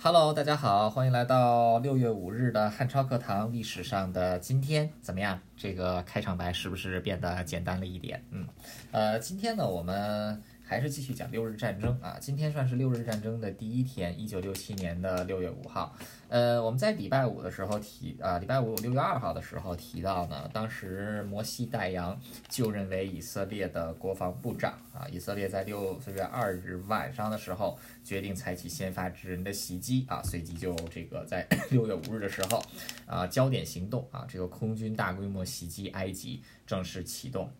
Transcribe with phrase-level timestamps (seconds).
[0.00, 5.40] Hello，大家好，欢迎来到六月五日的汉超课堂历史上的今天，怎么样？
[5.56, 8.22] 这个开场白是不是变得简单了一点？
[8.30, 8.46] 嗯，
[8.92, 10.40] 呃，今天呢，我们。
[10.70, 15.96] 还是继续讲六日战争啊，今天算是六日战争的第一天，一九六七年的六月五号。
[16.28, 22.18] 呃，我们在礼拜五的时候提啊，礼拜五六月二号的时候提到呢，当时摩西戴扬
[22.50, 32.62] 就任为以色列的国防部长啊，以色列在六月二日晚上的时候决定采取先发制人的袭击啊，随即就这个在 六月五日的时候
[33.06, 37.50] 啊，焦点行动啊，这个空军大规模袭击埃及正式启动。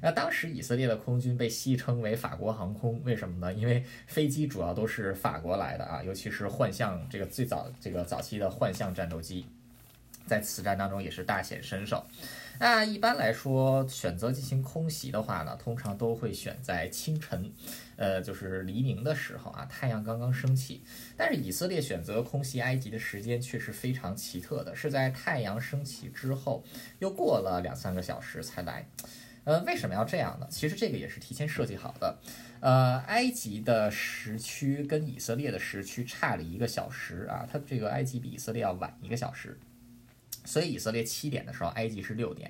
[0.00, 3.52] 那当时以色列的空军被戏称为法国航空，为什么呢？
[3.52, 9.46] 因为飞机主要都是法国来的啊，尤其是幻象这个最早这个早期的幻象战斗机，
[10.26, 12.04] 在此战当中也是大显身手。
[12.60, 17.50] 那一般来说，选择进行空袭的话呢，通常都会选在清晨，
[17.96, 20.82] 呃，就是黎明的时候啊，太阳刚刚升起。
[21.16, 26.62] 但是以色列选择空袭埃及的时间却是非常奇特的，是在太阳升起之后，
[26.98, 28.86] 又过了两三个小时才来。
[29.44, 30.46] 呃，为什么要这样呢？
[30.50, 32.18] 其实这个也是提前设计好的。
[32.60, 39.58] 呃，埃及的时区跟以色列的时区差了一个小时啊，它这个埃及比以色列要晚一个小时，
[40.44, 42.48] 所以以色列七点的时候，埃及是六点；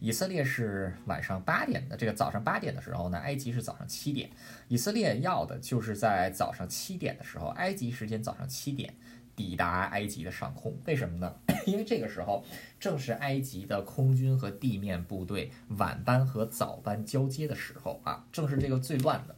[0.00, 4.30] 以色列是晚上八点的，这个早上八点的时候呢，埃及是早上七点。
[4.68, 8.94] 以色列要的就是在早上七点的时候，埃及时间早上七点。
[9.40, 11.34] 抵达埃及的上空，为什么呢？
[11.64, 12.44] 因为这个时候
[12.78, 19.34] 正是埃及的空军和地面部队晚班和早班交接的时候啊，正是这个最乱的。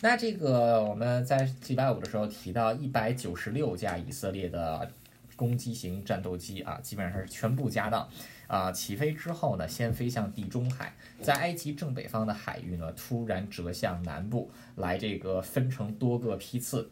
[0.00, 4.90] 那这个我们在礼拜五的时候提到一百九十六架以色列的
[5.36, 8.10] 攻击型战斗机啊，基本上是全部加到
[8.48, 16.90] 啊，起飞之后呢，先飞向地中海，在埃及正北方的海域呢，突然折向南部来，这个分成多个批次。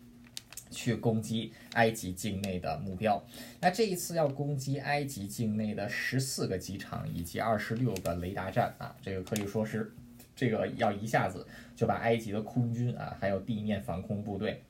[0.75, 3.25] 去攻击埃及境内的目标。
[3.61, 9.95] 那这一次要攻击埃及境内的十四个机场以及二十六个雷达站啊，这个可以说是
[10.37, 11.47] 这个要一下子
[11.77, 14.63] 就把埃及的空军啊，还有地面防空部队，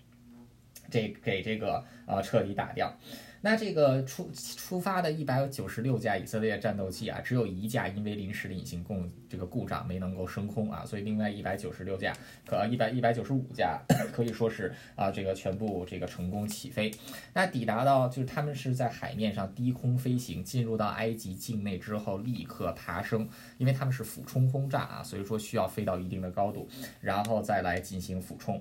[0.91, 2.93] 这给这个啊彻底打掉。
[3.41, 12.17] 那这个出出发的一百九十六架以色列战斗机啊，只有一架因为临时的引擎供这个故障没能够升空啊，所以另外一百九十六架，
[12.47, 13.79] 可一百一百九十五架
[14.15, 16.91] 可以说是啊这个全部这个成功起飞。
[17.35, 23.29] 那抵达到就是他们是在海面上低空飞行，进入到埃及境内之后立刻爬升，
[23.59, 26.67] 因为他们是俯冲轰炸啊，所以说需要飞到一定的高度，
[27.03, 28.59] 然后再来进行俯冲。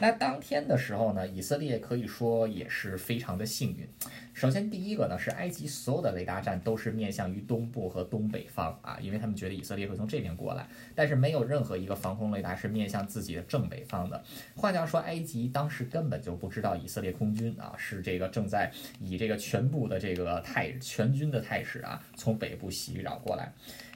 [0.00, 3.88] 那当天的时候呢，以色列可以说也是是非常的幸运。
[4.32, 14.22] 首先，第一个呢是埃及所有的雷达站都是面向于东部和东北方啊，因为他们觉得以色列会从这边过来，但是没有任何一个防空雷达是面向自己的正北方的。
[14.56, 18.70] 换句话说，埃及当时根本就不知道以色列空军啊是这个正在
[19.00, 23.52] 以这个全部的这个态全军的态势啊从北部袭扰过来。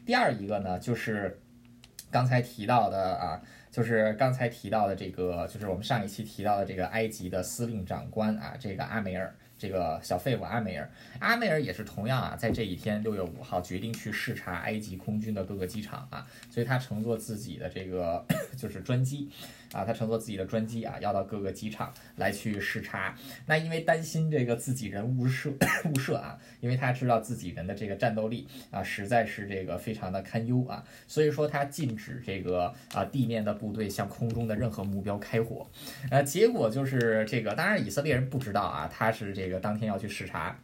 [0.07, 1.41] 第二一个呢就是
[2.11, 3.43] 刚才提到的啊。
[3.71, 18.25] 就是刚才提到的这个，就是我们上一期提到的这个埃及的司令长官啊，这个阿梅尔，这个小废物阿梅尔，阿梅尔也是同样啊，在这一天六月五号决定去视察埃及空军的各个机场啊，所以他乘坐自己的这个
[18.57, 19.29] 就是专机。
[19.73, 23.15] 啊，他乘坐自己的专机啊，要到各个机场来去视察。
[23.45, 25.53] 那因为担心这个自己人误射
[25.85, 35.67] 误射啊，因为他知道自己人的这个战斗力啊，实在是这个非常的堪忧啊，所以说他禁止这个啊地面的部队向空中的任何目标开火。
[36.11, 40.55] 呃，结果就是这个，当然以色列人不知道啊，他是这个这个当天要去视察。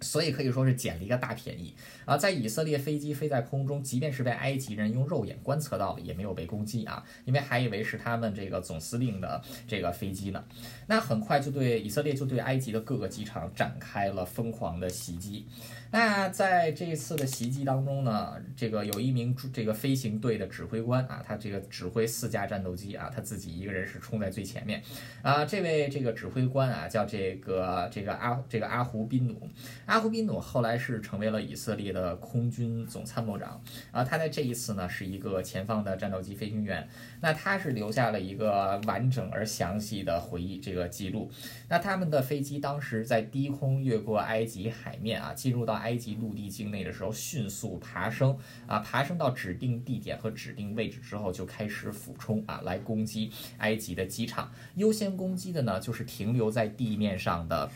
[0.00, 1.74] 所以可以说是捡了一个大便宜
[2.04, 2.16] 啊！
[2.16, 10.44] 在以色列飞机飞在空中，即便是被埃及人用肉眼观测到了，也没有被攻击啊，因为还以为是他们这个总司令的这个飞机呢。
[10.86, 15.46] 那很快就对以色列就对埃及的各个机场展开了疯狂的袭击。
[15.92, 24.80] 那在这一次的袭击当中呢，这个有一名这个飞行队的指挥官啊，他这个指挥四架战斗机啊，他自己一个人是冲在最前面
[25.22, 25.44] 啊。
[25.44, 29.48] 这位这个指挥官啊，叫这个这个阿这个阿胡宾努，
[29.86, 34.04] 阿胡宾努后来是成为了以色列的空军总参谋长啊。
[34.04, 36.88] 他在这一次呢是一个前方的战斗机飞行员，
[37.20, 41.28] 那他是留下了一个完整而详细的回忆这个记录。
[41.68, 45.80] 那他们的飞机当时在低空越过埃及海面啊，进入到。
[45.80, 48.36] 埃及陆地境内的时候，迅速爬升
[48.66, 54.52] 啊，爬升到指定地点和指定位置之后，就开始俯冲啊，来攻击埃及的机场。
[54.74, 57.70] 优先攻击的呢，就是停留在地面上的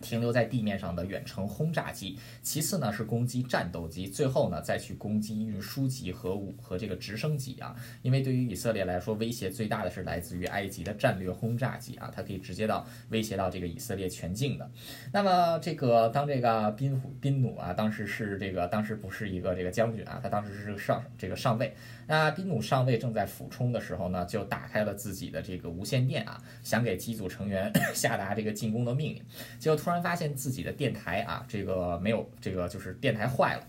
[0.00, 7.74] 停留在地面上的远程轰炸机，其次呢是攻击战斗机，最后呢再去攻击运输机和武和这个直升机啊。
[8.02, 14.70] 因为对于以色列来说，威胁最大的是来自于埃及的战略轰炸机啊，它可以直接到威胁到这个以色列全境的。
[15.12, 21.74] 那么这个当这个宾宾努啊，当时是这个当时不是一个这个将军啊，他当时是上这个上尉。
[22.08, 29.22] 那宾努上尉正在俯冲的时候呢，就打开了自己的这个无线电啊，想给机组成员 下达这个进攻的命令，
[29.58, 33.62] 结果突然发现自己的电台啊，这个没有这个就是电台坏了，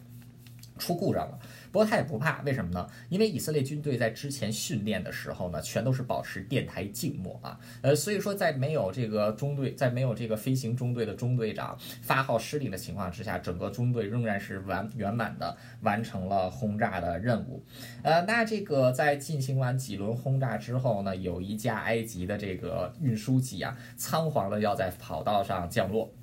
[0.80, 1.38] 出故障了。
[1.72, 2.88] 不过他也不怕，为什么呢？
[3.10, 17.64] 因为以色列军队在之前训练的时候呢，全都是保持电台静默啊，呃，所以说在没有这个中队，在没有这个飞行中队的中队长发号施令的情况之下，整个中队仍然是完圆满的完成了轰炸的任务。
[18.04, 26.14] 呃，那这个在进行完几轮轰炸之后呢，有一架埃及的这个运输机啊，仓皇的要在跑道上降落。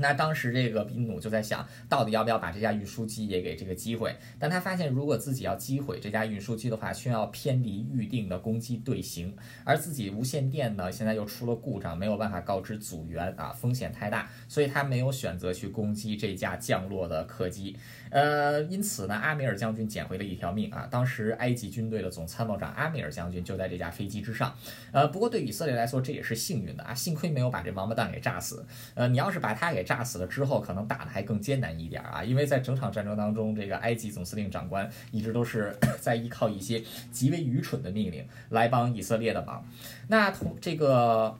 [0.00, 4.16] 那当时这个宾努就在想，到底要不要把这架运输机也给这个击毁？
[4.38, 17.76] 但他发现，如果自己要击毁这架运输机的话，需要偏离预定的攻击队形，而自己无线电呢，现在又出了故障，没有办法告知组员啊，风险太大，所以他没有选择去攻击这架降落的客机。
[18.10, 20.88] 呃，因此呢，阿米尔将军捡回了一条命啊！
[20.90, 24.52] 当时埃及军队的总参谋长阿米尔将军就在这架飞机之上。
[24.90, 28.66] 呃，不过对以色列来说，这也是幸运的啊，幸亏没有把这王八蛋给炸死。
[28.94, 39.64] 呃，你要是把他给炸死了之后，可能打的还更艰难一点啊，因为在整场战争当中，这个埃及总司令长官一直都是 在依靠一些极为愚蠢的命令来帮以色列的忙。
[40.06, 41.36] 那同这个。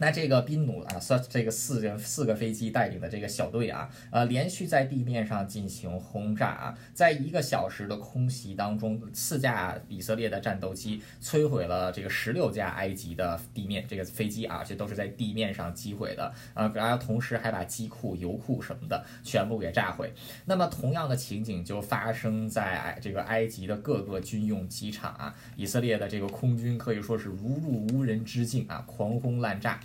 [0.00, 20.10] 那这个宾努啊，算这个四人四个飞机带领的这个小队啊，呃，连续在地面上进行轰炸啊，在一个小时的空袭当中，四架以色列的战斗机摧毁了这个十六架埃及的地面这个飞机啊，这都是在地面上击毁的啊，然后同时还把机库、油库什么的全部给炸毁。
[20.46, 29.78] 那么同样的情景就发生在这个埃及的各个军用机场啊，以色列的这个空军可以说是如入无人之境啊，狂轰滥炸。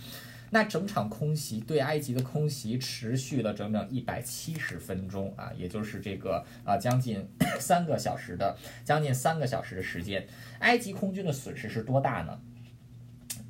[0.56, 7.22] 那整场空袭对埃及的空袭持续了整整一百七十分钟啊，也就是这个啊将近
[7.60, 10.26] 三个小时的将近三个小时的时间。
[10.60, 12.40] 埃及空军的损失是多大呢？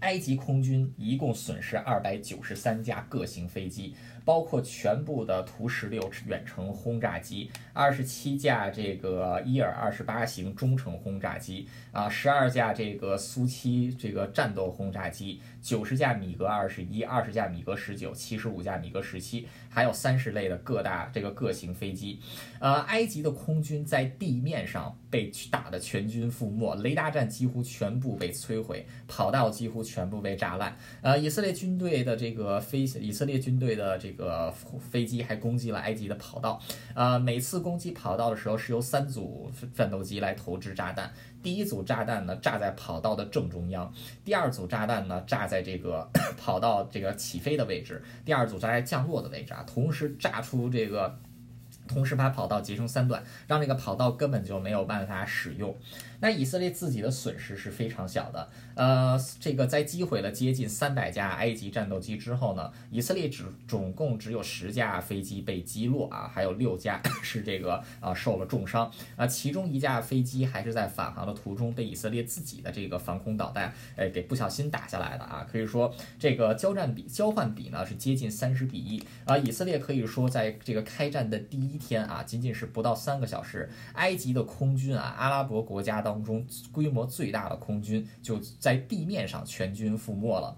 [0.00, 3.94] 埃及空军一共损失二百九十三架各型飞机。
[4.24, 22.18] 包括全部的图十六远程轰炸机，二十七架这个伊尔二十八型中程轰炸机啊，十二架这个苏七这个战斗轰炸机，九十架米格二十一，二十架米格十九，七十五架米格十七，还有三十类的各大这个各型飞机。
[22.60, 30.74] 呃，埃及的空军在地面上被打的全军覆没，雷达站几乎全部被摧毁，跑道几乎全部被炸烂。
[31.02, 34.50] 呃，以色列军队的这个飞，以色列军队的这个
[34.90, 36.58] 飞机还攻击了埃及的跑道，
[36.94, 41.10] 呃，每次攻击跑道的时候是由三组战斗机来投掷炸弹。
[41.42, 43.92] 第一组炸弹呢炸在跑道的正中央，
[44.24, 46.08] 第二组炸弹呢炸在这个
[46.38, 51.18] 跑道这个起飞的位置，第二组炸在降落的位置啊，同时炸出这个，
[51.88, 55.76] 同时把跑道截成三段，让这个跑道根本就没有办法使用。
[56.20, 68.90] 那以色列自己的损失是非常小的，呃，这个在击毁了接近三百架埃及战斗机之后呢，以色列只总共只有十架飞机被击落啊，还有六架 是这个啊受了重伤。
[69.16, 79.02] 啊，其中一架飞机还是在返航的途中被以色列自己的这个防空导弹哎给不小心打下来的啊，可以说这个交战比交换比呢是接近三十比一。
[79.26, 86.05] 啊，以色列可以说在这个开战的第一天啊，仅仅是不到三个小时，埃及的空军啊，阿拉伯国家。
[86.06, 90.56] 当中规模最大的空军就在地面上全军覆没了。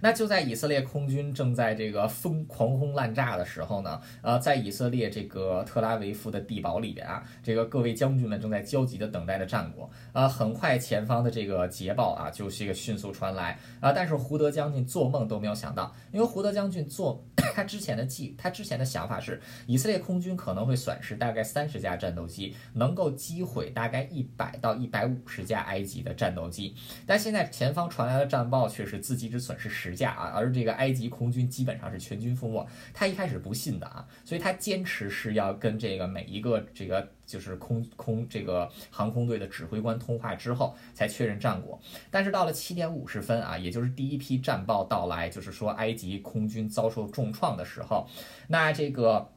[0.00, 10.28] 那就在以色列空军正在这个疯狂轰滥炸的时候呢，呃，在以色列这个特拉维夫的地堡里边啊，这个各位将军们正在焦急的等待着战果啊。
[10.28, 13.90] 很快前方的这个捷报啊，就是一个迅速传来啊。
[13.92, 17.24] 但是胡德将军做梦都没有想到，因为胡德将军做
[17.54, 26.74] 他之前的计，他之前的想法是以色列空军可能会损失大概三十架战斗机，能够击毁大概一百到一百五十架埃及的战斗机。
[27.06, 29.85] 但现在前方传来的战报却是自己只损失十。
[29.86, 32.66] 十架啊，而这个埃及空军基本上是全军覆没。
[32.92, 41.80] 他一开始不信的啊，所以他坚持是要跟这个每一个这个就是空空这个航空队的指挥官通话之后才确认战果。
[42.10, 48.08] 但是到了七点五十分啊，也就是第一批战报到来，就是说埃及空军遭受重创的时候，
[48.48, 49.30] 那这个。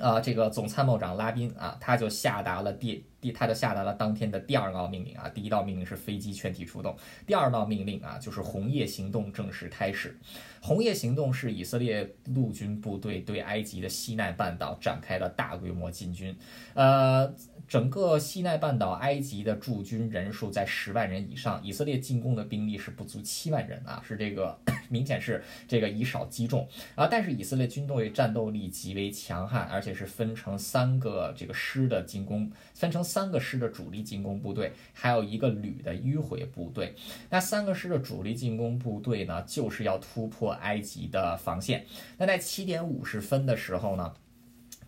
[0.00, 6.96] 呃，这个总参谋长拉宾啊，他就下达了电第他就下达了当天的第二道命令啊，第一道命令是飞机全体出动，
[7.26, 10.16] 第二道命令啊就是红叶行动正式开始。
[10.60, 16.36] 红叶行动是以色列陆军部队对埃及的西奈半岛展开了大规模进军，
[16.74, 17.34] 呃。
[17.66, 24.58] 整个西奈半岛，埃及的驻军人数在十万人以上，以色列进攻的兵力是不足七万人啊，是这个
[24.88, 27.06] 明显是这个以少击众啊。
[27.06, 36.94] 但是以色列军队战斗力极为强悍，而且是分成三个这个师的进攻，分成三个师的主力进攻部队，还有一个旅的迂回部队。
[37.30, 41.86] 那三个师的主力进攻部队呢，就是要突破埃及的防线。
[42.18, 44.12] 那在七点五十分的时候呢？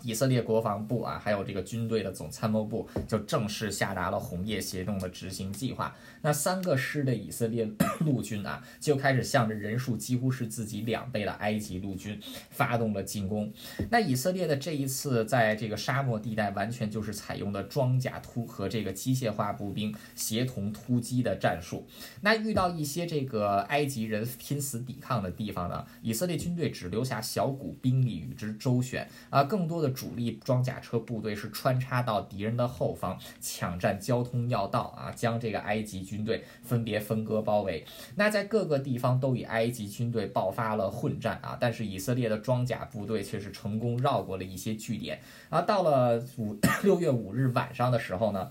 [0.03, 5.95] 以色列国防部啊，还有这个军队的总参谋部就正式下达了红叶行动的执行计划。
[6.23, 12.19] 那三个师的以色列陆军啊，就开始向着人数几乎是自己两倍的埃及陆军
[12.51, 13.53] 发动了进攻。
[13.91, 21.87] 那以色列的这一次在这个沙漠地带，完全就是采用的装甲突和这个机械化步兵协同突击的战术。
[22.23, 29.90] 那遇到一些这个埃及人拼死抵抗的地方呢，以色列军队只留下小股兵力与之周旋啊，更多的。
[29.91, 37.85] 主力装甲车部队是穿插到敌人的后方，抢占交通要道啊，将这个埃及军队分别分割包围。
[38.17, 45.61] 那在各个地方都与埃及军队爆发了混战啊，但是以色列的装甲部队却是成功绕过了一些据点啊。
[45.63, 48.51] 到了五 六月五日晚上的时候呢。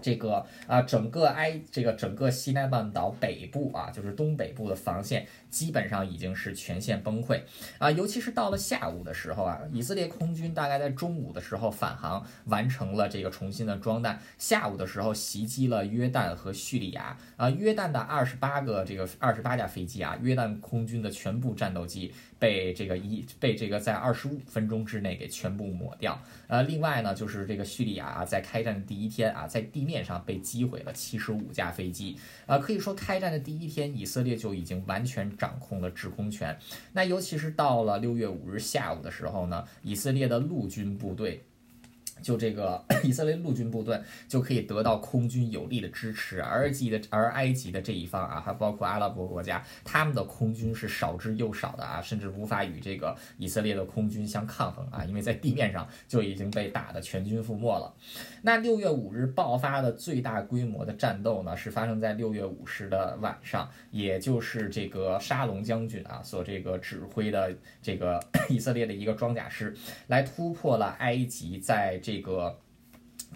[0.00, 7.40] 这个啊，整个埃这个整个西奈半岛北部啊，就是东北部的防线，基本上已经是全线崩溃
[7.78, 7.90] 啊。
[7.90, 14.20] 尤其是到了下午的时候啊，以色列空军大概在中午的时候返航，完成了这个重新的装弹。
[14.38, 22.12] 下午的时候袭击了约旦和叙利亚啊，约旦的二十八个这个二十八架飞机啊，约旦空军的全部战斗机。
[22.40, 26.16] 被这个一被这个在二十五分钟之内给全部抹掉。
[26.46, 32.16] 呃，另外呢，就是这个叙利亚啊，在开战第一天啊，在地面上被击毁了七十五架飞机。
[32.46, 36.58] 啊，可以说开战的第一天，以色列就已经完全掌控了制空权。
[36.92, 41.44] 那尤其是到了六月五日下午的时候呢，以色列的陆军部队。
[42.22, 57.94] 就这个 以色列陆军部队就可以得到空军有力的支持，而埃及的而埃及的这一方啊，还包括阿拉伯国家，他们的空军是少之又少的啊，甚至无法与这个以色列的空军相抗衡啊，因为在地面上就已经被打得全军覆没了。
[58.42, 68.18] 那六月五日爆发的最大规模的战斗呢，是发生在六月五日的晚上，也就是这个沙龙将军啊所这个指挥的这个
[68.50, 69.74] 以色列的一个装甲师
[70.08, 71.96] 来突破了埃及在。
[72.08, 72.58] 这个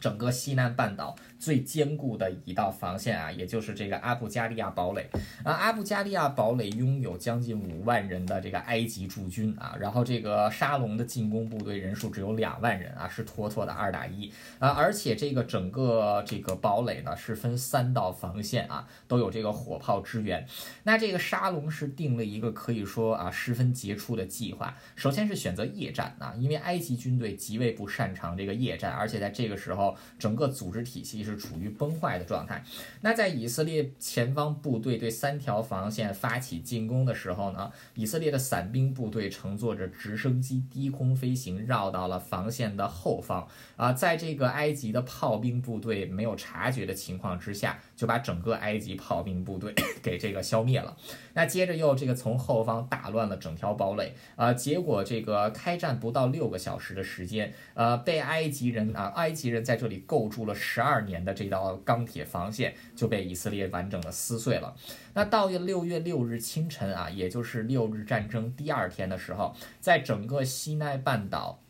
[0.00, 1.14] 整个西南半岛。
[1.42, 5.10] 最坚固的一道防线啊，也就是这个阿布加利亚堡垒
[5.42, 5.52] 啊。
[5.52, 14.68] 阿布加利亚堡垒拥有将近五万人的这个埃及驻军啊，然后这个沙龙的进攻部队人数只有两万人啊，是妥妥的二打一啊。
[14.68, 20.46] 而且这个整个这个堡垒呢是分三道防线啊，都有这个火炮支援。
[20.84, 31.31] 那这个沙龙是定了一个可以说啊十分杰出的计划，首先是选择夜战啊，因为埃及军队极为不擅长这个夜战，而且在这个时候整个组织体系是。
[31.32, 32.62] 是处于崩坏的状态。
[33.00, 50.94] 那在以色列前方部队对三条防线发起进攻的时候呢，以色列的伞兵部队乘坐着直升机低空飞行，绕到了防线的后方啊，在这个埃及的炮兵部队没有察觉的情况之下，就把整个埃及炮兵部队 给这个消灭了。
[51.32, 61.21] 那接着又这个从后方打乱了整条堡垒啊，结果这个开战不到六个小时的时间，呃，被埃及人啊，埃及人在这里构筑了十二年。
[61.24, 64.74] 的这道钢铁防线就被以色列完整的撕碎了。
[65.14, 71.61] 那到了六月六日清晨啊，也就是六日战争第二天的时候，在整个西奈半岛。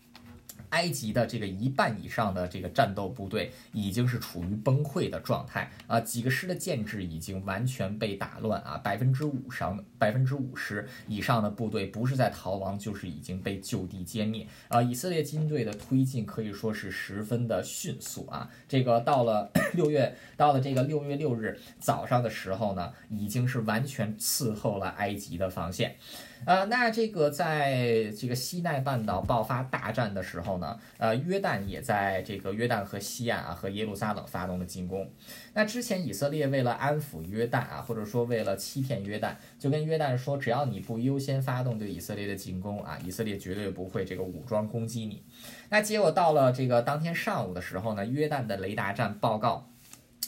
[0.73, 14.83] 埃及的这个一半以上的这个战斗部队已经是处于崩溃的状态啊，几个师的建制已经完全被打乱啊，百分之五上百分之五十以上的部队不是在逃亡，就是已经被就地歼灭啊。
[14.83, 25.97] 以色列军队的推进可以说是十分的迅速啊，这个到了 六月，到了这个六月六日早上的时候呢，已经是完全伺候了埃及的防线。
[26.45, 35.11] 呃，那这个在这个西奈半岛爆发大战的时候呢，呃，约旦也在这个约旦河西岸啊和耶路撒冷发动了进攻。
[35.55, 45.23] 那之前以色列为了安抚约旦啊，或者说为了欺骗约旦，就跟约旦说，只要你不优先发动对以色列的进攻啊，以色列绝对不会这个武装攻击你。
[45.69, 49.72] 那结果到了这个当天上午的时候呢，约旦的雷达站报告。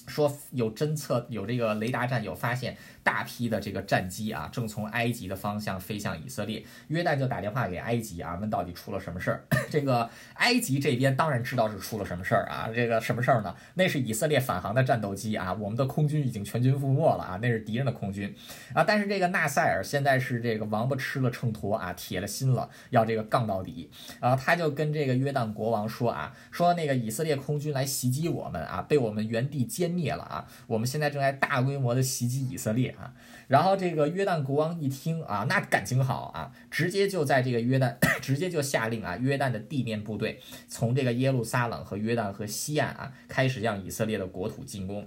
[0.06, 6.62] 说有侦测，有这个雷达站有发现大批的这个战机啊，正从埃及的方向飞向以色列。
[6.88, 9.44] 约旦就打电话给埃及啊，问到底出了什么事儿。
[9.70, 13.54] 这个埃及这边当然知道是出了什么事儿啊，这个什么事儿呢？
[13.74, 18.34] 那是以色列返航的战斗机啊，我们的空军已经全军覆没了啊，那是敌人的空军
[18.74, 18.84] 啊。
[18.84, 24.36] 但是这个纳赛尔现在是这个王八吃了秤砣啊，铁了心了，要这个杠到底啊。
[24.36, 30.46] 他就跟这个约旦国王说啊，说那个以色列空军来袭击我们啊，被我们原地歼灭了啊！
[30.66, 33.14] 我们现在正在大规模的袭击以色列啊！
[33.46, 45.06] 然后这个约旦国王一听啊，那感情好啊，直接就在这个约旦， 直接就下令啊，约旦的地面部队从这个耶路撒冷和约旦河西岸啊，开始向以色列的国土进攻。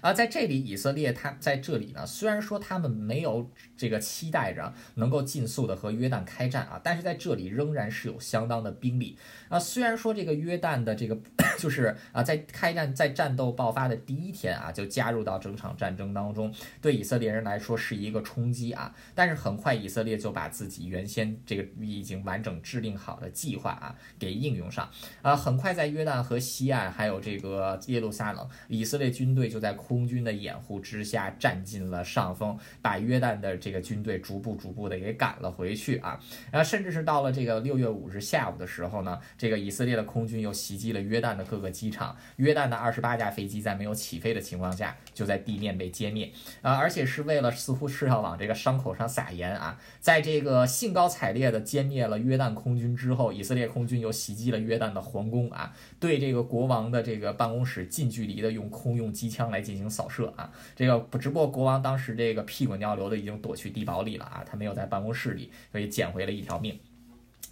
[0.00, 9.18] 啊，在这里，以色列他在这里呢，虽然说他们没有这个期待着能够尽速的和约旦开战啊，但是在这里仍然是有相当的兵力
[9.48, 9.58] 啊。
[9.58, 11.18] 虽然说这个约旦的这个
[11.58, 18.94] 就是啊，在开战在战斗爆发的第一天啊，就加入到整场战争当中，对以色列人来说是一个冲击啊。
[19.14, 24.88] 但是很快以色列就把自己原先这个已经完整制定好的计划啊给应用上
[25.22, 29.74] 啊，很快在约旦河西岸还有这个耶路撒冷，以色列军队就在。
[29.88, 36.20] 空军的掩护之下，占尽了上风，把约旦的这个军队逐步逐步的给赶了回去啊！
[36.50, 46.76] 然后甚至是到了这个六月五日下午的时候呢，这个以色列的空军又袭击了约旦的各个机场，约旦的二十八架飞机在没有起飞的情况下，就在地面被歼灭啊！
[46.76, 49.80] 而且是为了似乎是要往这个伤口上撒盐啊！
[49.98, 55.74] 在这个兴高采烈的歼灭了约旦空军之后，以色列空军又袭击了约旦的皇宫啊！
[55.98, 66.78] 对这个国王的这个办公室近距离的用空用机枪来进行扫射啊，这个，只不过国王当时这个屁滚尿流的已经躲去地堡里了啊，他没有在办公室里，所以捡回了一条命。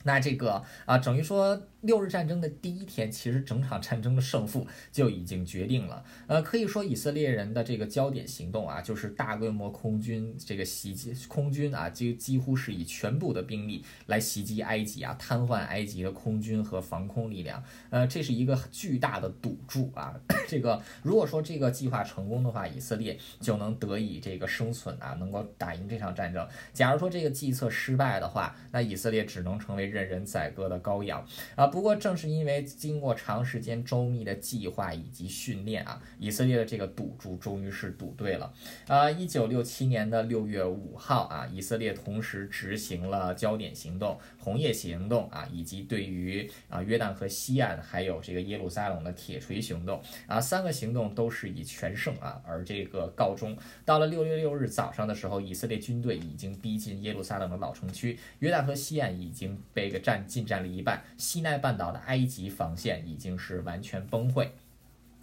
[0.02, 1.60] 那这个啊，等于说。
[1.82, 6.02] 六日战争的第一天，其实整场战争的胜负就已经决定了。
[6.26, 17.62] 呃，可以说以色列人的这个焦点行动啊，就是大规模空军这个袭击空军啊，几几乎是以全部的兵力来袭击埃及啊，瘫痪埃及的空军和防空力量。
[17.90, 20.18] 呃，这是一个巨大的赌注啊。
[20.48, 26.46] 这个如果说这个计划成功的话，以色列就能得以这个生存啊，能够打赢这场战争。
[26.72, 31.65] 假如说这个计策失败的话，那以色列只能成为任人宰割的羔羊啊。
[31.66, 38.52] 不过，正是因为经过长时间周密的计划以及训练啊，以色列的这个赌注终于是赌对了。
[38.86, 53.56] 啊，一九六七年的六月五号啊，以色列同时执行了焦点行动、红叶行动啊，以及对于啊约旦河西岸还有这个耶路撒冷的铁锤行动啊，三个行动都是以全胜啊而这个告终。
[53.84, 61.55] 到了六月六日早上的时候，以色列军队已经逼近耶路撒冷的老城区，约旦河西岸已经被个占进占了一半，西奈。
[61.56, 64.48] 半岛的埃及防线已经是完全崩溃。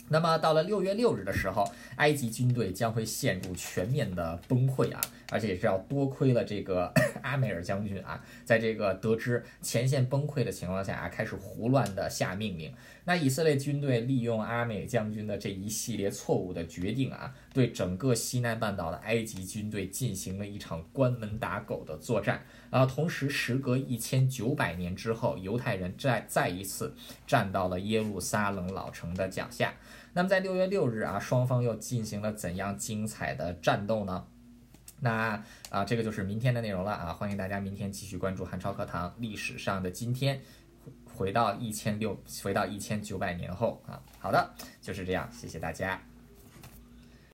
[0.09, 1.63] 那么到了六月六日的时候，
[1.95, 4.99] 埃及军队将会陷入全面的崩溃啊！
[5.33, 6.93] 而且也是要多亏了这个
[7.23, 12.71] 阿梅尔将军啊，在这个得知前线崩溃的情况下啊，开始胡乱的下命令。
[13.05, 22.85] 那以色列军队利用阿美将军的这一系列错误的决定啊，对整个西南半岛的埃及军队进行了一场关门打狗的作战啊。
[22.85, 26.95] 同时，时隔一千九百年之后，犹太人再再一次
[27.27, 29.73] 站到了耶路撒冷老城的脚下。
[30.13, 34.27] 那么，在六月六日啊，双方又进行了怎样精彩的战斗呢？
[35.03, 37.11] 那啊，这个就是明天的内容了啊！
[37.11, 40.41] 欢迎大家明天继续关注韩超课堂历史上的今天，
[41.13, 44.01] 回到一千六，回到一千九百年后啊！
[44.17, 46.01] 好的，就是这样，谢谢大家。